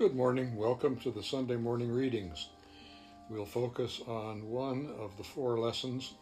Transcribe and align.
Good 0.00 0.16
morning. 0.16 0.56
Welcome 0.56 0.96
to 1.00 1.10
the 1.10 1.22
Sunday 1.22 1.56
morning 1.56 1.92
readings. 1.92 2.48
We'll 3.28 3.44
focus 3.44 4.00
on 4.06 4.48
one 4.48 4.94
of 4.98 5.14
the 5.18 5.22
four 5.22 5.58
lessons 5.58 6.14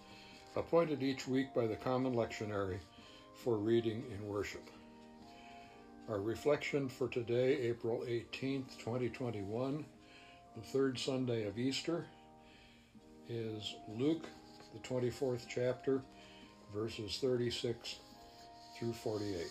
appointed 0.56 1.00
each 1.00 1.28
week 1.28 1.54
by 1.54 1.69
the 1.69 1.77
Common 1.77 2.12
Lectionary 2.12 2.80
for 3.37 3.56
reading 3.56 4.03
in 4.12 4.27
worship. 4.27 4.69
Our 6.09 6.19
reflection 6.19 6.88
for 6.88 7.06
today, 7.06 7.56
April 7.61 8.03
18th, 8.04 8.77
2021, 8.80 9.85
the 10.56 10.60
third 10.60 10.99
Sunday 10.99 11.47
of 11.47 11.56
Easter, 11.56 12.04
is 13.29 13.76
Luke, 13.97 14.26
the 14.72 14.81
24th 14.88 15.47
chapter, 15.49 16.02
verses 16.74 17.19
36 17.19 17.95
through 18.77 18.92
48. 18.92 19.47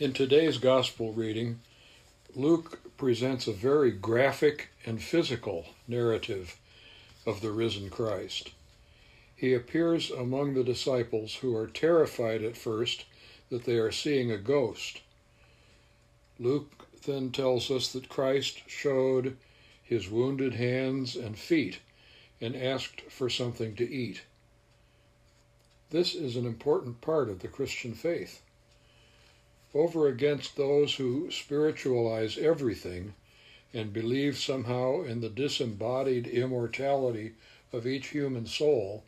In 0.00 0.14
today's 0.14 0.56
gospel 0.56 1.12
reading, 1.12 1.60
Luke 2.34 2.80
presents 2.96 3.46
a 3.46 3.52
very 3.52 3.90
graphic 3.90 4.70
and 4.86 5.02
physical 5.02 5.66
narrative 5.86 6.58
of 7.26 7.42
the 7.42 7.50
risen 7.50 7.90
Christ. 7.90 8.52
He 9.36 9.52
appears 9.52 10.10
among 10.10 10.54
the 10.54 10.64
disciples 10.64 11.34
who 11.34 11.54
are 11.54 11.66
terrified 11.66 12.42
at 12.42 12.56
first 12.56 13.04
that 13.50 13.64
they 13.64 13.76
are 13.76 13.92
seeing 13.92 14.30
a 14.30 14.38
ghost. 14.38 15.02
Luke 16.38 16.86
then 17.04 17.30
tells 17.30 17.70
us 17.70 17.92
that 17.92 18.08
Christ 18.08 18.62
showed 18.66 19.36
his 19.82 20.08
wounded 20.08 20.54
hands 20.54 21.14
and 21.14 21.36
feet 21.36 21.80
and 22.40 22.56
asked 22.56 23.02
for 23.10 23.28
something 23.28 23.76
to 23.76 23.86
eat. 23.86 24.22
This 25.90 26.14
is 26.14 26.36
an 26.36 26.46
important 26.46 27.02
part 27.02 27.28
of 27.28 27.40
the 27.40 27.48
Christian 27.48 27.92
faith 27.92 28.40
over 29.74 30.08
against 30.08 30.56
those 30.56 30.94
who 30.96 31.30
spiritualize 31.30 32.36
everything 32.38 33.14
and 33.72 33.92
believe 33.92 34.36
somehow 34.36 35.02
in 35.02 35.20
the 35.20 35.28
disembodied 35.28 36.26
immortality 36.26 37.32
of 37.72 37.86
each 37.86 38.08
human 38.08 38.46
soul, 38.46 39.04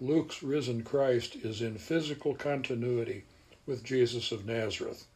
Luke's 0.00 0.42
risen 0.42 0.82
Christ 0.82 1.36
is 1.36 1.60
in 1.60 1.76
physical 1.76 2.34
continuity 2.34 3.24
with 3.66 3.84
Jesus 3.84 4.32
of 4.32 4.46
Nazareth. 4.46 5.06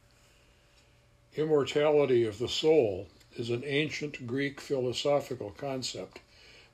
Immortality 1.34 2.25
of 2.25 2.39
the 2.39 2.48
soul 2.48 3.09
is 3.37 3.50
an 3.50 3.65
ancient 3.65 4.27
Greek 4.27 4.61
philosophical 4.61 5.50
concept, 5.50 6.20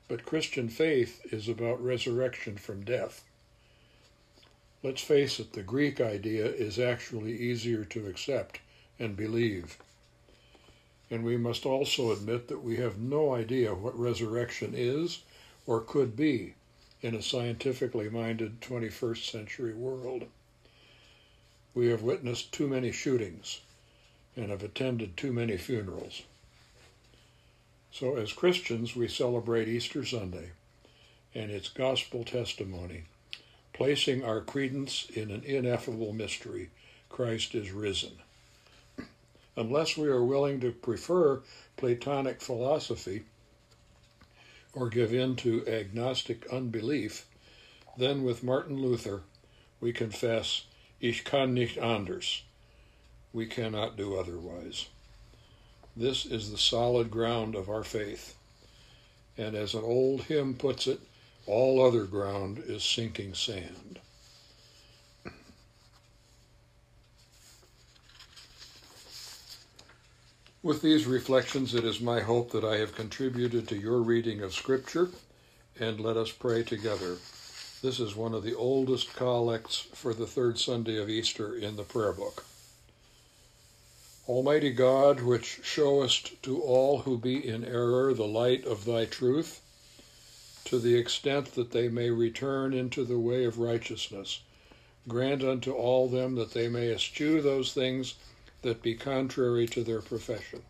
but 0.07 0.25
Christian 0.25 0.69
faith 0.69 1.21
is 1.33 1.47
about 1.47 1.83
resurrection 1.83 2.57
from 2.57 2.83
death. 2.83 3.23
Let's 4.83 5.01
face 5.01 5.39
it, 5.39 5.53
the 5.53 5.63
Greek 5.63 6.01
idea 6.01 6.45
is 6.45 6.77
actually 6.77 7.39
easier 7.39 7.85
to 7.85 8.05
accept 8.05 8.59
and 8.99 9.15
believe. 9.15 9.77
And 11.09 11.23
we 11.23 11.37
must 11.37 11.65
also 11.65 12.11
admit 12.11 12.49
that 12.49 12.61
we 12.61 12.75
have 12.75 12.97
no 12.97 13.33
idea 13.33 13.73
what 13.73 13.97
resurrection 13.97 14.73
is 14.75 15.19
or 15.65 15.79
could 15.79 16.17
be 16.17 16.55
in 17.01 17.15
a 17.15 17.21
scientifically 17.21 18.09
minded 18.09 18.59
21st 18.59 19.31
century 19.31 19.73
world. 19.73 20.25
We 21.73 21.87
have 21.87 22.01
witnessed 22.01 22.51
too 22.51 22.67
many 22.67 22.91
shootings 22.91 23.61
and 24.35 24.49
have 24.49 24.63
attended 24.63 25.15
too 25.15 25.31
many 25.31 25.55
funerals. 25.55 26.23
So, 27.93 28.17
as 28.17 28.33
Christians, 28.33 28.97
we 28.97 29.07
celebrate 29.07 29.69
Easter 29.69 30.03
Sunday 30.03 30.51
and 31.33 31.51
its 31.51 31.69
gospel 31.69 32.25
testimony 32.25 33.03
placing 33.73 34.23
our 34.23 34.41
credence 34.41 35.07
in 35.13 35.31
an 35.31 35.43
ineffable 35.43 36.13
mystery 36.13 36.69
Christ 37.09 37.53
is 37.53 37.71
risen. 37.71 38.13
Unless 39.55 39.97
we 39.97 40.07
are 40.07 40.23
willing 40.23 40.59
to 40.61 40.71
prefer 40.71 41.41
Platonic 41.77 42.41
philosophy 42.41 43.23
or 44.73 44.89
give 44.89 45.13
in 45.13 45.35
to 45.37 45.67
agnostic 45.67 46.47
unbelief, 46.51 47.25
then 47.97 48.23
with 48.23 48.43
Martin 48.43 48.81
Luther 48.81 49.21
we 49.79 49.93
confess, 49.93 50.63
Ich 50.99 51.23
kann 51.23 51.53
nicht 51.53 51.77
anders. 51.77 52.43
We 53.33 53.45
cannot 53.45 53.97
do 53.97 54.15
otherwise. 54.17 54.87
This 55.95 56.25
is 56.25 56.49
the 56.49 56.57
solid 56.57 57.11
ground 57.11 57.55
of 57.55 57.69
our 57.69 57.83
faith. 57.83 58.35
And 59.37 59.55
as 59.55 59.73
an 59.73 59.83
old 59.83 60.23
hymn 60.23 60.55
puts 60.55 60.87
it, 60.87 60.99
all 61.45 61.85
other 61.85 62.05
ground 62.05 62.63
is 62.67 62.83
sinking 62.83 63.33
sand. 63.33 63.99
With 70.61 70.81
these 70.81 71.05
reflections, 71.05 71.75
it 71.75 71.83
is 71.83 71.99
my 71.99 72.21
hope 72.21 72.51
that 72.51 72.63
I 72.63 72.77
have 72.77 72.95
contributed 72.95 73.67
to 73.67 73.77
your 73.77 74.01
reading 74.01 74.41
of 74.41 74.53
Scripture, 74.53 75.09
and 75.77 75.99
let 75.99 76.15
us 76.15 76.31
pray 76.31 76.63
together. 76.63 77.17
This 77.81 77.99
is 77.99 78.15
one 78.15 78.33
of 78.33 78.43
the 78.43 78.55
oldest 78.55 79.13
collects 79.13 79.75
for 79.93 80.13
the 80.13 80.25
third 80.25 80.57
Sunday 80.57 81.01
of 81.01 81.09
Easter 81.09 81.53
in 81.53 81.75
the 81.75 81.83
prayer 81.83 82.13
book. 82.13 82.45
Almighty 84.25 84.71
God, 84.71 85.19
which 85.19 85.59
showest 85.63 86.41
to 86.43 86.61
all 86.61 86.99
who 86.99 87.17
be 87.17 87.45
in 87.45 87.65
error 87.65 88.13
the 88.13 88.23
light 88.25 88.63
of 88.63 88.85
thy 88.85 89.03
truth, 89.03 89.59
to 90.65 90.79
the 90.79 90.95
extent 90.95 91.53
that 91.55 91.71
they 91.71 91.89
may 91.89 92.09
return 92.09 92.73
into 92.73 93.03
the 93.03 93.19
way 93.19 93.45
of 93.45 93.59
righteousness. 93.59 94.41
Grant 95.07 95.43
unto 95.43 95.71
all 95.73 96.07
them 96.07 96.35
that 96.35 96.53
they 96.53 96.69
may 96.69 96.89
eschew 96.89 97.41
those 97.41 97.73
things 97.73 98.15
that 98.61 98.81
be 98.81 98.95
contrary 98.95 99.67
to 99.67 99.83
their 99.83 100.01
profession, 100.01 100.61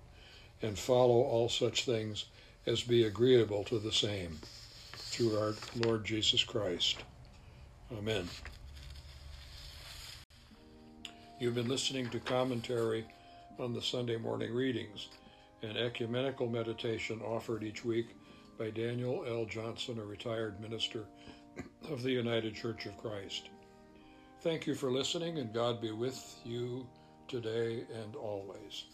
and 0.62 0.78
follow 0.80 1.22
all 1.22 1.48
such 1.48 1.86
things 1.86 2.26
as 2.66 2.82
be 2.82 3.04
agreeable 3.04 3.64
to 3.66 3.78
the 3.78 3.92
same, 3.92 4.40
through 4.94 5.38
our 5.38 5.54
Lord 5.76 6.04
Jesus 6.04 6.44
Christ. 6.44 6.98
Amen. 7.96 8.28
You've 11.40 11.56
been 11.56 11.68
listening 11.68 12.10
to 12.10 12.20
commentary 12.20 13.06
on 13.60 13.74
the 13.74 13.82
Sunday 13.82 14.18
morning 14.18 14.54
readings, 14.54 15.10
an 15.62 15.78
ecumenical 15.78 16.50
meditation 16.50 17.22
offered 17.22 17.64
each 17.64 17.86
week 17.86 18.08
by 18.58 18.70
Daniel 18.70 19.24
L. 19.28 19.46
Johnson, 19.46 20.00
a 20.00 20.06
retired 20.06 20.60
minister 20.60 21.06
of 21.90 22.04
the 22.04 22.12
United 22.12 22.56
Church 22.56 22.86
of 22.86 22.98
Christ. 22.98 23.50
Thank 24.42 24.68
you 24.68 24.76
for 24.76 24.92
listening, 24.92 25.40
and 25.40 25.54
God 25.54 25.82
be 25.82 25.92
with 25.92 26.36
you 26.44 26.88
today 27.28 27.86
and 28.04 28.16
always. 28.16 28.86